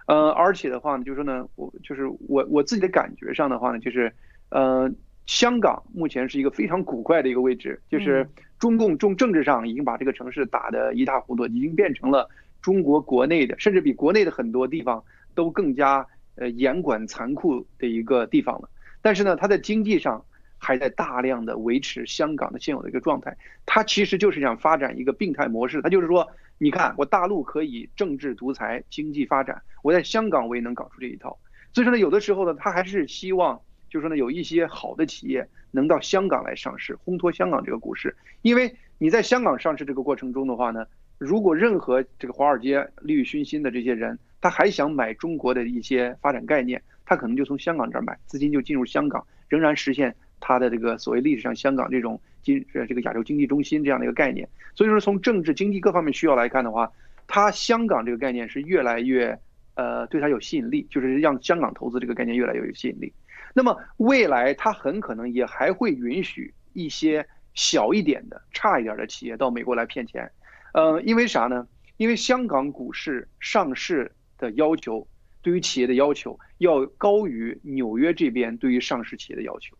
[0.09, 4.11] 呃，而且的话呢，就是说呢，我就是我我自己的感觉上的话呢，就是
[4.49, 4.91] 呃，
[5.27, 8.27] 香港目前是一个非常古怪的一个位置，就是
[8.59, 12.27] 中共中政治上已经把这个城市打得一塌糊涂，已经变成了
[12.63, 18.71] 中国国内的，甚至比国内的很多地方都更加呃严管残酷的一个地方了。
[19.03, 20.25] 但是呢，它在经济上。
[20.61, 25.81] 还在大量的维持香港的现有的一个状态，它其实就是想发展一个病态模式。
[25.81, 31.39] 它就是说，你看我大陆可以政治独裁、经济发展，我在香港我也能搞出这一套。
[31.73, 38.15] 所以说呢，有的时候呢，他还是希望，就是说呢，有一些好的企业能到香港来上市，烘托香港这个股市。
[38.43, 40.87] 因为你在香港上市这个过程中的话呢，
[41.19, 50.15] 如果任何这个华尔街利欲熏心的这些人，他还想买中国的一些发展概念，他可能就从香港这儿买，资金就进入香港，仍然实现。
[50.41, 56.93] 他的这个所谓历史上香港这种经呃这个亚洲经济中心这样的一个概念，所以说从政治经济各方面需要来看的话，
[57.27, 59.39] 它香港这个概念是越来越
[59.75, 63.13] 呃对它有吸引力，就是让香港投资这个概念越来越有吸引力。
[63.55, 70.31] 那么未来它很可能也还会允许一些小一点的差一点的企业到美国来骗钱，
[70.75, 71.67] 呃，因为啥呢？
[71.97, 75.05] 因为香港股市上市的要求
[75.43, 79.77] 对于企业的要求要高于纽约这边对于上市企业的要求。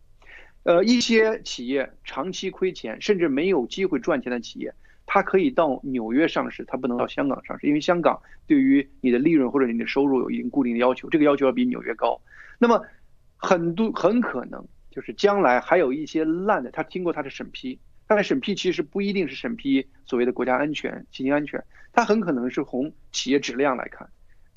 [0.65, 4.75] 呃，一些企业长期亏钱，甚至没有机会赚钱的企业，
[5.07, 12.21] 它可以到纽约上市，它不能到香港上市，因为香港对于你的利润或者你的收入有一定固定的要求，这个要求要比纽约高。
[12.59, 12.85] 那么，
[13.37, 24.09] 很多很可能就是将来还有一些烂的，他经过他的审批，他的审批其实不一定是审批所谓的国家安全、信息安全，它很可能是从企业质量来看。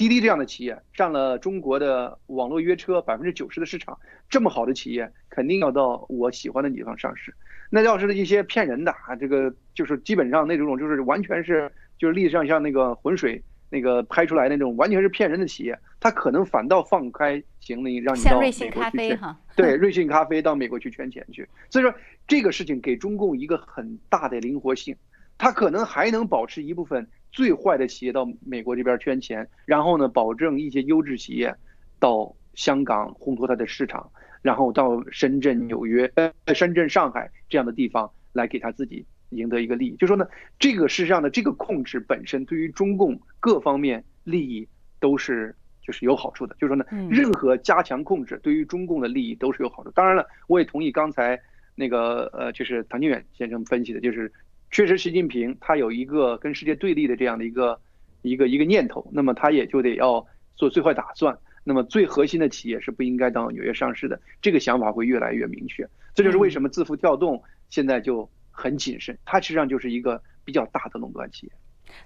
[0.01, 3.95] 滴滴这样的企业占了中国的网络约车百分之九十的市场，
[4.27, 7.31] 这么好的企业肯定要到我喜欢的地方上市。
[7.69, 18.69] 那要是一些骗人的啊，这个就是基本上那种就是完全是就是历史上像那个浑水那个拍出来那种完全是骗人的企业，它可能反倒放开行李让你到美国去
[19.17, 21.47] 哈，对， 瑞幸咖啡到美国去圈钱去。
[21.69, 21.93] 所以说
[22.27, 24.95] 这个事情给中共一个很大的灵活性，
[25.37, 27.07] 它可能还能保持一部分。
[27.31, 31.55] 最坏的企业到美国这边圈钱，然后呢，保证一些优质企业
[31.99, 39.95] 到香港烘托它的市场，然后到深圳、纽约、呃深圳、上海这样的地方来给他自己赢得一个利益。
[39.95, 40.27] 就说呢，
[40.59, 44.67] 这个事实上呢这个控制本身对于中共各方面利益
[44.99, 46.53] 都是就是有好处的。
[46.59, 49.91] 就说呢，任何加强控制对于中共的利益都是有好处。
[49.91, 51.39] 当然了，我也同意刚才
[51.75, 54.29] 那个呃，就是唐靖远先生分析的，就是。
[54.71, 57.79] 确实，习近平他有一个跟世界对立的这样的一个
[58.21, 61.37] 一个一个念头，那么他也就得要做最坏打算。
[61.63, 65.87] 那么最核心的企业是不应该到纽约上市的，这个想法会越来越明确。
[66.15, 71.51] 这就是为什么字符跳动现在就很谨慎，它实际上就是一个比较大的垄断企业。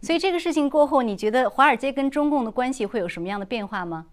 [0.01, 4.07] 所以这个事情过后，你觉得华尔街跟中共的关系会有什么样的变化吗？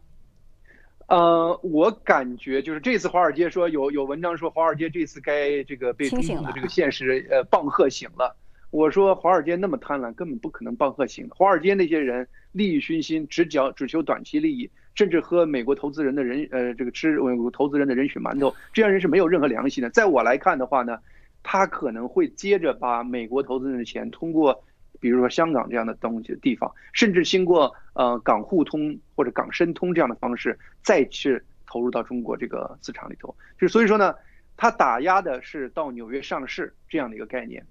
[1.09, 8.37] 呃，我感觉就是这次华尔街说有有文章说华尔街这次该这个被中共的这个现实呃棒喝醒了。
[8.73, 11.35] 我说华尔街那么贪婪，根本不可能棒喝醒的。
[11.35, 17.19] 华尔街那些人利欲熏心，只讲只求短期利益，甚至喝美国投资人的人呃这个吃
[17.53, 19.91] 投资人的人血馒头，这样人是没有任何良心的。
[19.91, 20.99] 在我来看的话呢，
[21.43, 24.65] 他可能会接着把美国投资人的钱通过
[25.01, 33.37] 比如说香港这样的东西的地方，甚至经过呃港沪通或者港深通这样的方式，再去投入到中国这个市场里头。
[33.61, 34.15] 就所以说呢，
[34.57, 37.63] 它打压的是到纽约上市这样的一个概念，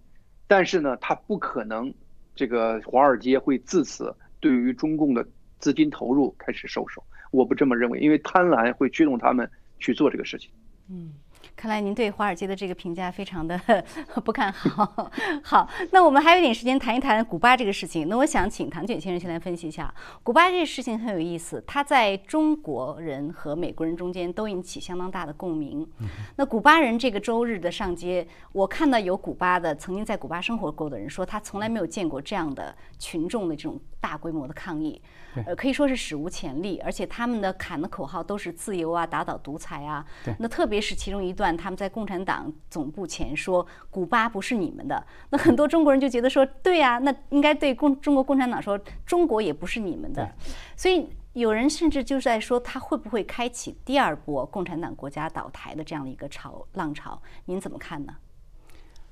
[0.52, 1.94] 但是呢，他不可能
[2.36, 5.26] 这个华尔街会自此对于中共的
[5.60, 7.02] 资金投入开始收手。
[7.32, 10.52] 我不这么认为，因为贪婪会驱动他们去做这个事情。
[10.90, 11.14] 嗯。
[11.56, 13.60] 看来您对华尔街的这个评价非常的
[14.26, 15.12] 不看好。
[15.44, 18.10] 好，那我们还有一点时间谈一谈古巴这个事情。
[18.10, 25.88] 那我想请唐卷先生先来分析一下古巴这个事情很有意思，它在中国人和美国人中间都引起相当大的共鸣。
[26.36, 35.02] 那古巴人这个周日的上街，我看到有古巴的曾经在古巴生活过的人说，他从来没有见过这样的群众的这种大规模的抗议。
[35.46, 40.06] 呃，可以说是史无前例，而且他们的喊的口号都是自由啊，打倒独裁啊。
[40.40, 50.30] 那特别是其中一段，他们在共产党总部前说：“古巴不是你们的。”那很多中国人就觉得说：“对呀，那应该对共中国共产党说，中国也不是你们的。”
[50.76, 57.22] 所以有人甚至就在说，他会不会开启第二波共产党国家倒台的这样的一个潮浪潮？
[57.46, 58.14] 您怎么看呢？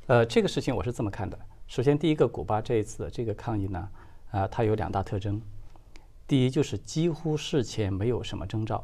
[0.08, 1.39] 呃，这个事情我是这么看的。
[1.67, 3.88] 首先，第一个，古巴这一次的这个抗议呢，
[4.32, 5.42] 啊，它有两大特征。
[6.28, 8.84] 第一就是几乎事前没有什么征兆，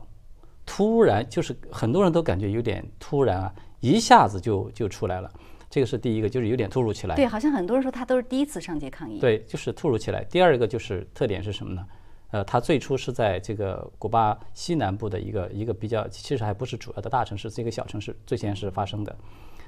[0.65, 5.31] 突然就是很多人都感觉有点突然啊，一下子就就出来了，
[5.69, 7.15] 这个是第一个，就是有点突如其来。
[7.15, 9.19] 对，好像很多人说他都是第一次上街抗议。
[9.19, 10.23] 对，就是突如其来。
[10.23, 11.85] 第二个就是特点是什么呢？
[12.31, 19.15] 呃，他最初是在这个古巴西南部的一个一个比较，其实还不是主要的大城市，是一个小城市，最先是发生的。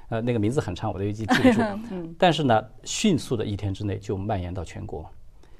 [0.09, 1.61] 呃，那个名字很长，我都已经记不住。
[2.17, 5.07] 但是呢，迅速的一天之内就蔓延到全国。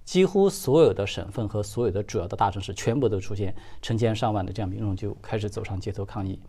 [0.07, 6.39] 几乎所有的省份和所有的主要的大城市，全部都出现成千上万的这样民众就开始走上街头抗议。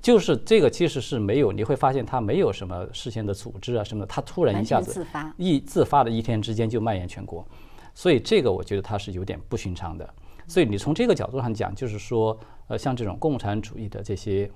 [0.00, 7.46] 就是这个其实是没有，你会发现它没有什么事先的组织啊什么的，它突然一下子一自发的一天之间就蔓延全国，
[7.94, 10.14] 所以这个我觉得它是有点不寻常的。
[10.48, 14.50] 所以你从这个角度上讲，就是说，呃，像这种共产主义的这些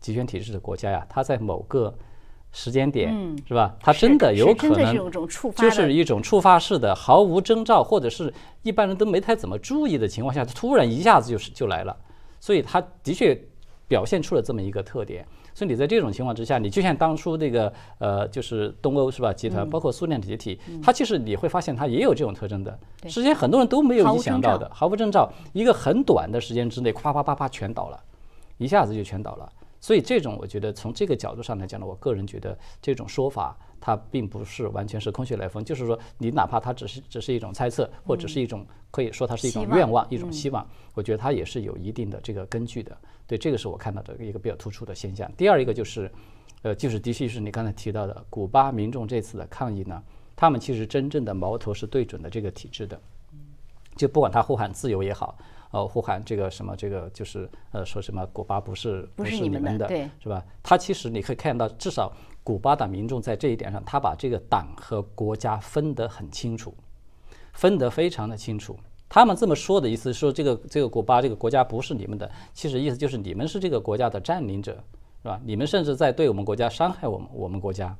[0.00, 1.96] 集权体制的国家呀，它在某个。
[2.54, 3.12] 时间点
[3.46, 3.74] 是吧？
[3.80, 4.94] 它真的有可能
[5.56, 11.94] 就是一种触发式的，毫无征兆，或者是一般人都没太怎么注意的情况下，突然一下子就是就来了。
[12.38, 13.36] 所以它的确
[13.88, 15.26] 表现出了这么一个特点。
[15.52, 19.32] 所以你在这种情况之下，你就像当初那个呃，就是东欧是吧？
[19.32, 22.76] 集团包括苏联解体，它其实你会发现它也有这种特征的。
[23.04, 28.00] 实际上很多人都没有意想到的，毫无征兆，一个很短的时间之内，啪啪啪啪全倒了，
[28.58, 29.52] 一下子就全倒了。
[29.84, 42.96] 所以这种，我觉得从这个角度上来讲呢，我个人觉得这种说法它并不是完全是空穴来风，就是说你哪怕它只是只是一种猜测，或者是一种可以说它是一种愿望、一种希望，我觉得它也是有一定的这个根据的。
[43.26, 45.30] 对，这个是我看到的一个比较突出的现象。
[45.36, 46.10] 第二一个就是，
[46.62, 50.02] 呃，就是的确是你刚才提到的，古巴民众这次的抗议呢，
[50.34, 52.98] 他们其实真正的矛头是对准的这个体制的，
[53.96, 55.36] 就不管他呼喊自由也好。
[55.74, 60.40] 呃，呼喊这个什么，这个就是呃，说什么古巴不是不是你们的，对，是吧？
[60.62, 62.12] 他其实你可以看到，至少
[62.44, 66.72] 古巴的民众在这一点上，他把这个党和国家分得很清楚，
[67.54, 68.78] 分得非常的清楚。
[69.08, 74.74] 他们这么说的意思，说这个这个古巴这个国家不是你们的，其实意思就是你们是这个国家的占领者，
[75.22, 75.40] 是吧？
[75.44, 77.96] 你们甚至在对我们国家伤害我们我们国家。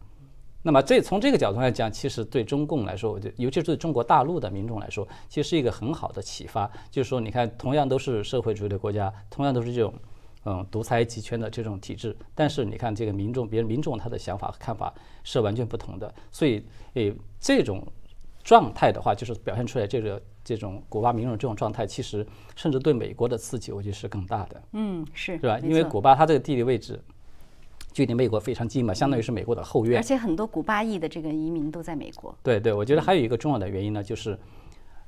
[0.66, 6.68] 那么这从这个角度来讲，其实对中共来说，我觉得，尤其是对中国大陆的民众来说，其实是一个很好的启发。
[6.90, 9.92] 就是说，你看，同样都是社会主义的国家，同样都是这种，
[10.46, 14.90] 嗯，独裁集权的这种体制，但是你看这个民众，别人民众他的想法和看法
[15.22, 16.12] 是完全不同的。
[16.32, 17.86] 所以，诶，这种
[18.42, 24.62] 状态的话，就是表现出来这个这种古巴民众这种状态，其实甚至对美国的刺激，我觉得是更大的。
[24.72, 25.58] 嗯，是，是吧？
[25.58, 26.98] 因为古巴它这个地理位置。
[27.94, 30.00] 距离美国非常近嘛，相当于是美国的后院。
[30.00, 32.36] 而且很多古巴裔的这个移民都在美国。
[32.42, 34.36] 对对，我觉得还有一个重要的原因呢，就是，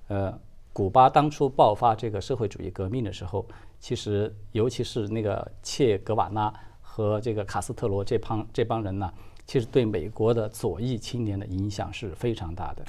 [0.07, 0.33] 呃，
[0.73, 3.45] 古巴当初爆发这个社会主义革命的时候，
[3.81, 9.13] 其实尤其是那个切格瓦拉和这个卡斯特罗这帮这帮人呢，
[9.45, 12.85] 其实对美国的左翼青年的影响是非常大的。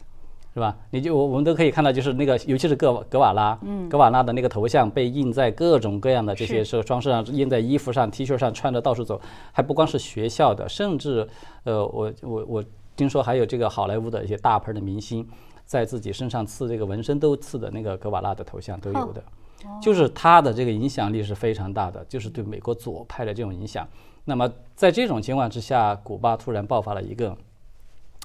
[0.57, 0.75] 是吧？
[0.89, 9.21] 你就我我们都可以看到，就是那个，尤其是格格瓦拉，嗯，格瓦拉的那个头像被印在各种各样的这些是装饰上，印在衣服上、T 恤上，穿着到处走。
[9.51, 11.27] 还不光是学校的，甚至，
[11.63, 12.63] 呃，我我我
[12.95, 15.29] 听说还有这个好莱坞的一些大牌的明星，
[15.63, 19.23] 在自己身上刺这个纹身，都刺的那个格瓦拉的头像都有的。
[19.79, 23.87] 就是他的这个影响力是非常大的，就是对美国左派的这种影响。
[24.25, 27.37] 那么在这种情况之下，古巴突然爆发了一个，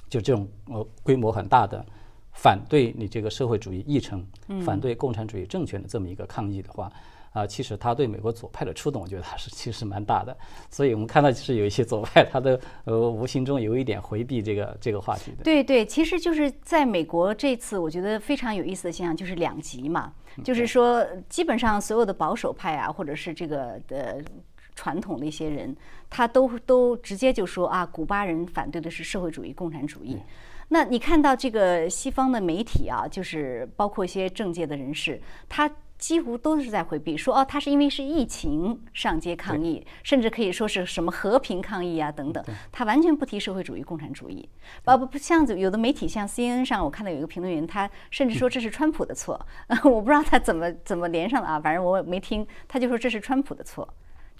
[0.09, 1.85] 就这种呃规模很大的。
[2.33, 4.27] 反对你这个社会主义议程，
[4.65, 6.91] 反对共产主义政权的这么一个抗议的话，
[7.33, 10.37] 啊，其实他对美国左派的触动，我觉得还是其实蛮大的。
[10.71, 15.45] 所以我们看到，就是有一些左派，他的呃无形中有一点回避这个这个话题的。
[15.45, 20.13] 对对，其实就是在美国这次，我觉得非常有意思的现象就是两极嘛，
[20.43, 24.23] 就是说基本上所有的保守派啊，或者是这个的
[24.75, 25.77] 传统的一些人，
[26.09, 30.19] 他都都直接就说啊，古巴人反对的是社会主义、共产主义。
[30.73, 35.71] 那你看到这个西方的媒体啊，就是包括一些政界的人士，他。
[36.03, 44.49] 几乎都是在回避，说哦，他是因为是疫情上街抗议，甚至可以说是什么和平抗议啊等等，他完全不提社会主义、共产主义。
[44.85, 49.41] 啊不不，像有的媒体像 CNN 上，我看到有一个评论员，他甚至说这是川普的错，
[49.85, 53.89] 我不知道他怎么怎么连上的啊，反正我没听，他就说这是川普的错，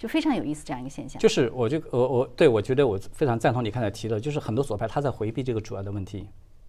[0.03, 1.17] 就非常有意思这样一个现象。
[1.17, 6.27] 就是我就我我对我觉得我非常赞同你刚才提的，就是很多左派他在回避这个主要的问题，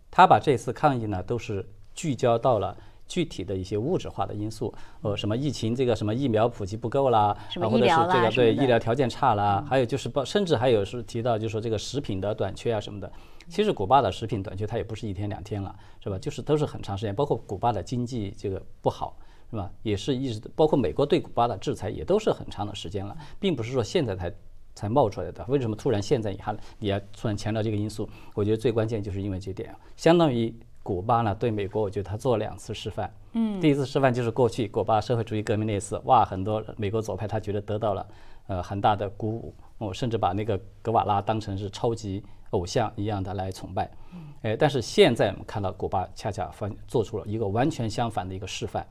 [0.09, 2.77] 他把这次抗议呢都是聚焦到了。
[3.07, 4.73] 具体的一些物质化的因素，
[5.03, 13.13] 呃，什么疫情这个什么疫苗普及不够啦，或者是这个对医疗条件差啦，还有就是包，甚至还有是提到就是说这个食品的短缺啊什么的。
[13.51, 16.19] 其实古巴的食品短缺它也不是一天两天了，是吧？
[16.19, 19.15] 就是都是很长时间，包括古巴的经济这个不好，
[19.55, 19.71] 是吧？
[19.83, 24.33] 也是一直包括美国对古巴的制裁也都是很长的时间了，并不是说现在才
[24.75, 25.45] 才冒出来的。
[25.49, 28.09] 为什么突然现在你还你要突然强调这个因素？
[28.35, 30.53] 我觉得最关键就是因为这点，相当于。
[30.85, 33.11] 古巴呢，对美国，我觉得他做了两次示范。
[33.33, 38.07] 嗯，第一次示范就是过去古巴社会主义革命那次，哇，很多美国左派他觉得得到了
[38.49, 43.91] 呃很大的鼓舞，我甚至把那个格瓦拉当成是超级偶像一样的来崇拜。
[44.13, 48.87] 嗯，哎，但是现在我们看到古巴恰恰反做出了一个完全相反的一个示范。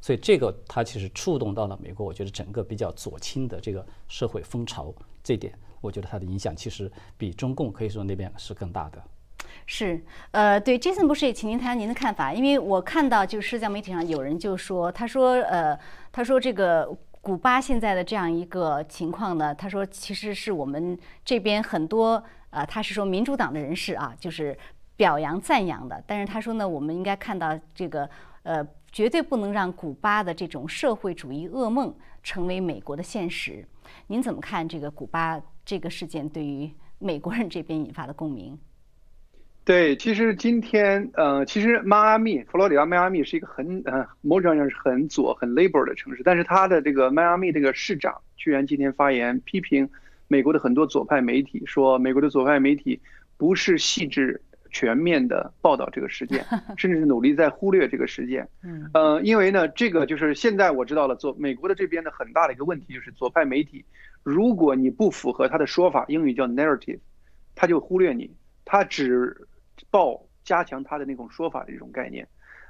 [0.00, 9.02] 所以这个它其实触动到了美国，我觉得整个比较左倾的这个社会风潮，这点我觉得它的影响其实比中共可以说那边是更大的。
[9.66, 15.78] 是，呃，对，Jason 博士也请您谈谈您的看法，因为我看到就是社交媒体上有人就说，他说，呃，
[16.10, 24.56] 他说这个古巴现在的这样一个情况呢，他说其实是我们这边很多，呃，他是说民主党的人士啊，就是
[24.96, 28.08] 表扬赞扬的，但是他说呢，我们应该看到这个，
[28.44, 33.64] 呃，绝对不能让古巴的这种社会主义噩梦成为美国的现实。
[34.06, 38.58] 您怎么看这个古巴这个事件对于美国人这边引发的共鸣？
[39.64, 49.86] 对，其实今天，呃，其实迈阿密，佛罗里达迈阿密是一个很，呃，某种上是很左、很 labor 的城市，但是他的这个迈阿密这个市长居然今天发言批评
[50.26, 52.98] 美国的很多左派媒体，说美国的左派媒体
[53.36, 54.40] 不是细致
[54.70, 56.44] 全面的报道这个事件，
[56.76, 58.48] 甚至是努力在忽略这个事件。
[58.62, 63.84] 嗯，呃，因为呢，这个就是现在我知道了，左美国的这边的很大的一个问题就是左派媒体，
[64.22, 67.00] 如果你不符合他的说法，英语叫 narrative，
[67.54, 69.36] 他就忽略你，他只。
[69.90, 72.26] 报加强他的那种说法的一种概念，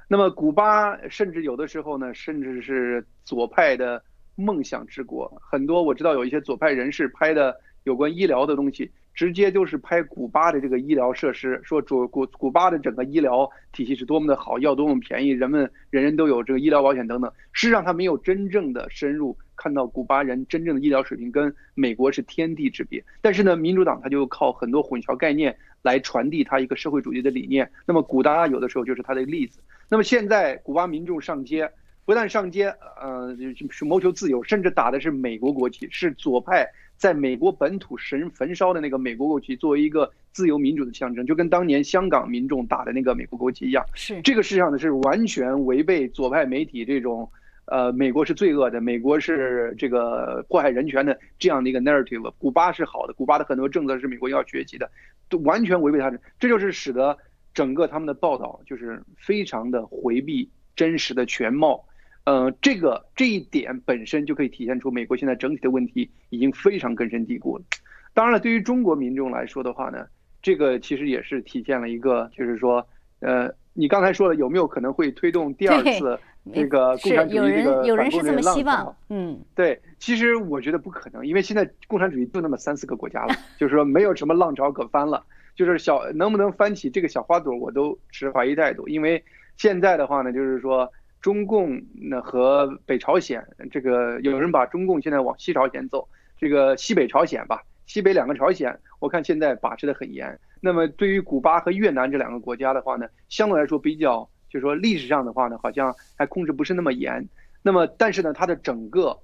[0.07, 4.01] 那么古巴甚至有的时候呢，甚至是左派的
[4.35, 7.59] 梦想之国，很多我知道有一些左派人士拍的
[7.89, 17.29] 有关医疗的东西，直接就是拍古巴的这个医疗设施，说主古古巴的整个医疗体系是多么的好，药多么便宜，人们人人都有这个医疗保险等等。
[17.51, 23.03] 事实上，他没有真正的深入看到古巴人真正的医疗水平跟美国是天地之别。
[23.21, 25.55] 但是呢，民主党他就靠很多混淆概念。
[25.81, 27.71] 来传递他一个社会主义的理念。
[27.85, 29.61] 那么古巴有的时候就是他的例子。
[29.87, 31.71] 那么现在古巴民众上街，
[32.03, 32.65] 不但上街，
[33.01, 33.33] 呃，
[33.69, 36.67] 是谋求自由，甚至打的是美国国旗，是左派
[36.99, 43.83] 在美国本土神焚烧的那个美国国旗，作为一个自由民主的象征，就跟当年香港民众打的那个美国国旗一样。
[43.95, 47.31] 是这个实际上呢是完全违背左派媒体这种。
[47.71, 52.33] 呃，美国是罪恶的，美国是这个迫害人权的这样的一个 narrative。
[52.39, 54.89] 古巴是好的，古巴的很多政策是美国要学习的，
[55.29, 57.15] 都完全违背他的，这就是使得
[57.53, 61.85] 整个他们的报道就是非常的回避真实的全貌。
[62.29, 67.63] 呃，这个这一点本身就可以体现出美国现在整体的问题已经非常根深蒂固了。
[68.13, 70.05] 当然了，对于中国民众来说的话呢，
[70.39, 72.87] 这个其实也是体现了一个，就是说，
[73.21, 76.19] 呃，你刚才说了有没有可能会推动第二次？
[76.53, 85.23] 这个共产主义这个反共的浪潮，嗯，对，其实我觉得不可能，因为现在共产主义就那么三四个国家了，就是说没有什么浪潮可翻了，
[85.55, 88.87] 就是小能不能翻起这个小花朵，我都持怀疑态度。
[88.87, 89.23] 因为
[89.57, 90.89] 现在的话呢，就是说
[91.21, 96.07] 中共呢和北朝鲜，这个有人把中共现在往西朝鲜走，
[96.37, 100.39] 这个西北朝鲜吧，西北两个朝鲜，我看现在把持的很严。
[100.61, 104.29] 那么对于古巴和越南这两个国家的话呢，相对来说比较。
[104.51, 107.23] 就是说历史上的话呢，好像还控制不是那么严。
[107.61, 109.15] 那么，但是呢，它的整个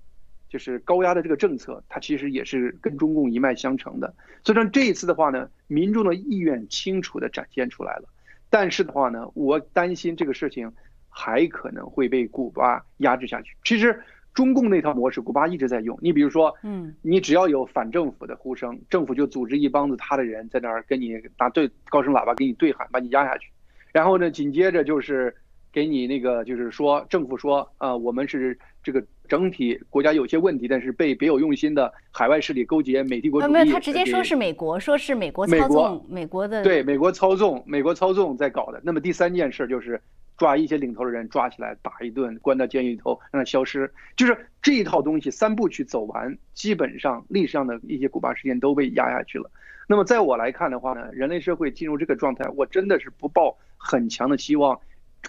[0.47, 4.13] 就是高压的这个政策，它其实也是跟中共一脉相承的。
[4.43, 8.03] 所以说这一次的话呢，民众的意愿清楚的展现出来了。
[8.51, 10.71] 但是的话呢，我担心这个事情
[11.17, 13.55] 还可能会被古巴压制下去。
[13.63, 13.97] 其实
[14.33, 15.97] 中共那套模式，古巴一直在用。
[16.01, 23.49] 你比如说，嗯，你只要有反政府的呼声，政府就组织一帮子他的人在那儿跟你拿对高声喇叭给你对喊，把你压下去。
[23.93, 25.33] 然后呢，紧接着就是
[25.71, 33.51] 给你那个，就是说政府说，啊，我们是这个整体国家有些问题，但是被别有用心的海外势力勾结美帝国主义。
[33.53, 36.61] 没有，他直接说是美国，说是美国操纵美国的。
[36.61, 38.81] 对，美国操纵，美国操纵在搞的。
[38.83, 39.97] 那么第三件事就是。
[40.37, 43.89] 抓一些领头的人，抓起来打一顿，关到监狱里头，让他消失。
[44.17, 49.49] 就是这一套东西三部曲走完，基本上历史上的一些古巴事件都被压下去了。
[49.87, 54.77] 那么在我来看的话呢，人类社会进入这个状态，我真的是不抱很强的希望，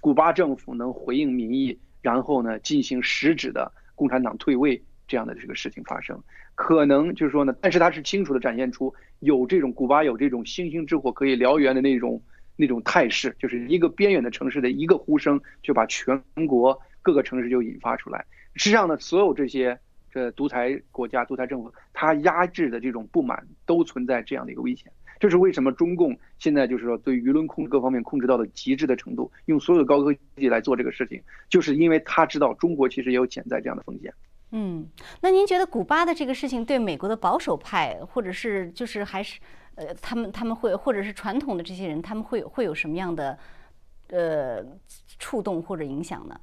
[0.00, 6.20] 古巴政府能回应民意，然后呢进行实质的共产党退位这样的这个事情发生。
[6.56, 12.20] 可能就是说呢，但是它是清楚的展现出有这种古巴有这种星星之火可以燎原的那种。
[12.56, 18.24] 那种态势，就是一个边远的城市的一个呼声，就把全国各个城市就引发出来。
[18.54, 19.78] 实际上呢，所有这些
[20.10, 24.90] 这独裁国家、独裁政府，它压制的这种不满，都存在这样的一个危险。
[25.18, 34.12] 这是为什么中共现在就是说对舆论控制各方面控制到了极致的程度，用所有的高科技来做这个事情，就是因为他知道中国其实也有潜在这样的风险。
[34.52, 34.86] 嗯，
[35.20, 39.40] 那您觉得古巴的这个事情对美国的保守派，或者是就是还是？
[39.76, 43.38] 呃，他们他们会，或者是传统的这些人，他们会会有什么样的
[44.08, 44.64] 呃
[45.18, 46.40] 触动或者影响呢？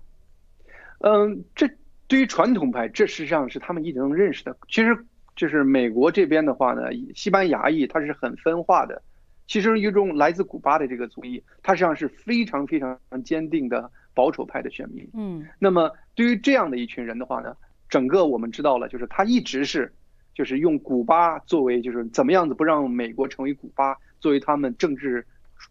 [1.00, 1.68] 嗯，这
[2.08, 4.56] 对于传统派，这实际上是他们一直能认识的。
[4.70, 4.96] 其实
[5.36, 6.84] 就是美国这边的话呢，
[7.16, 9.02] 西班牙裔它是很分化的。
[9.48, 15.10] 其实一种来自古巴的这个族裔，它实际上是非常非常坚定的保守派的选民。
[15.14, 17.58] 嗯，那么对于这样的一群人的话呢，
[17.90, 19.92] 整个我们知道了，就是他一直是。
[20.34, 25.26] 就是用古巴作为，就是怎么样子不让美国成为古巴作为他们政治，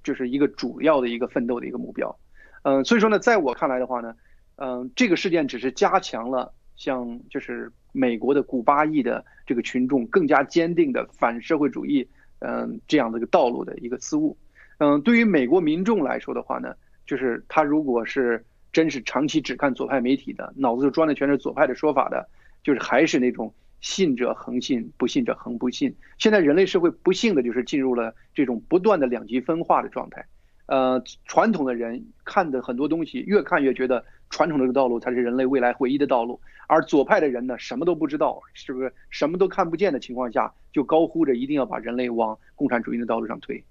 [0.05, 2.17] 就是一个主要的一个奋斗的一个目标。
[2.63, 4.15] 嗯，所以说呢，在我看来的话呢，
[4.57, 12.09] 嗯，这个事件只是加强了像就是美国的古巴裔的这个群众更加坚定的反社会主义，
[12.39, 14.37] 嗯，这样的一个道路的一个思路。
[14.79, 16.73] 嗯，对于美国民众来说的话呢，
[17.05, 22.29] 就是他如果是真是长期只看左派媒体的，脑子里装的全是左派的说法的，
[22.63, 23.53] 就是还是那种。
[23.83, 25.95] 信者恒信，不信者恒不信。
[26.17, 30.25] 现在人类社会不幸的就是进入了这种不断的两极分化的状态。
[30.67, 43.63] 呃，传统的人看的很多东西，越看越觉得传统这个道路才是人类未来唯一的道路，而左派的人呢，什么都不知道，是不是什么都看不见的情况下，就高呼着一定要把人类往共产主义的道路上推。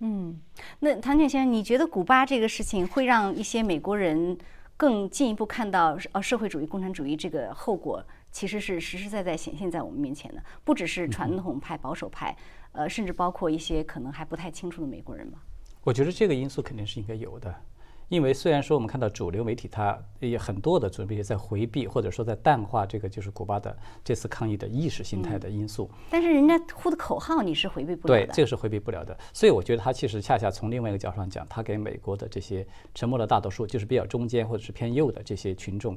[0.00, 0.38] 嗯，
[0.80, 4.36] 那唐建先生，你觉得古巴这个事情会让一些美国人
[4.76, 8.04] 更进一步看到呃社会主义、共产主义这个后果？
[8.32, 12.36] 其实是实实在在显现在我们面前的，不只是传统派、保守派，
[12.72, 15.38] 呃，甚至包括一些可能还不太清楚的美国人吧。
[15.82, 17.54] 我觉得这个因素肯定是应该有的，
[18.08, 28.26] 因为虽然说我们看到主流媒体它也很多的主流媒体在回避或者说在淡化这个就是古巴的这次抗议的意识形态的因素，但是人家呼的口号你是回避不了的。
[28.26, 29.18] 对，这个是回避不了的。
[29.32, 35.96] 所以我觉得他其实恰恰从另外一个角度上讲，他给美国的这些沉默的大多数，就是比较中间或者是偏右的这些群众。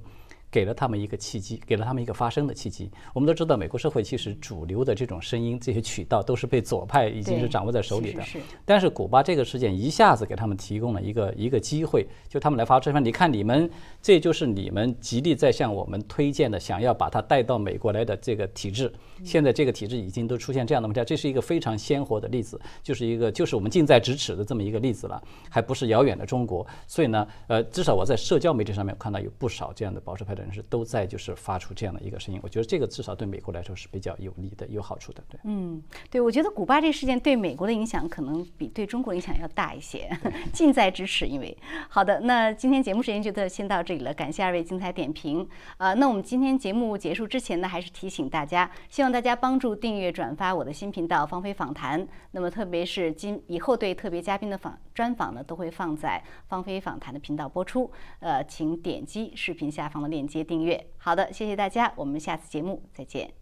[0.53, 2.91] 给了他们一个契机，给了他们一个发声的契机。
[3.11, 8.21] 我们都知道，美国社会其实主流的这种声音，这些渠道都是被左派已经是掌握在手里的。
[8.63, 13.03] 但是古巴这个事件一下子给他们提供了一个一个机会，就他们来发声。
[13.03, 13.67] 你看，你们
[13.99, 18.93] 这就是你们极力在向我们推荐的，想要把它带到美国来的这个体制。
[19.23, 26.63] 现在这个体制已经都出现这样的问题，这是一个非常鲜活的例子，就是一个就是我们近在咫尺的这么一个例子了，还不是遥远的中国。
[26.85, 30.42] 所以呢，呃，至少我在社交媒体上面看到有不少这样的保守派的。
[30.43, 35.23] 人士都在就是发出这样的一个声音，我觉得这个至少对美国来说是比较有利的、有好处的。
[35.27, 40.09] 对，嗯，对，我觉得古巴这个事件对美国的影响可能比对中国影响要大一些，
[40.51, 41.25] 近在咫尺。
[41.25, 41.57] 因为
[41.89, 45.47] 好的，那今天节目时间就到先到这里了，感谢二位精彩点评。
[45.77, 52.05] 呃，那我们今天节目结束之前呢，还是提醒大家，希望大家帮助订阅、转发我的新频道“芳菲访谈”。
[52.31, 57.91] 那么，特别是今以后对特别嘉宾的访专访呢，都会放在“芳菲访谈”的频道播出。
[58.19, 60.43] 呃，请点击视频下方的链接。
[60.43, 63.33] 订阅，好的，谢谢大家，我们下次节目再见。